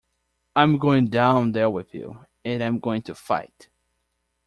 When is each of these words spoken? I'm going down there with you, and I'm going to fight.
I'm 0.55 0.79
going 0.79 1.09
down 1.11 1.51
there 1.51 1.69
with 1.69 1.93
you, 1.93 2.25
and 2.43 2.63
I'm 2.63 2.79
going 2.79 3.03
to 3.03 3.13
fight. 3.13 3.69